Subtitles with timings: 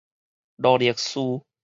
[0.55, 1.43] 勞力士